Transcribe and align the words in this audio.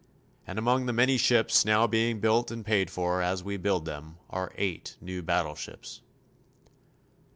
And 0.47 0.57
among 0.57 0.87
the 0.87 0.93
many 0.93 1.15
ships 1.19 1.63
now 1.63 1.85
being 1.85 2.19
built 2.19 2.49
and 2.49 2.65
paid 2.65 2.89
for 2.89 3.21
as 3.21 3.43
we 3.43 3.55
build 3.55 3.85
them 3.85 4.17
are 4.31 4.51
8 4.55 4.97
new 4.99 5.21
battleships. 5.21 6.01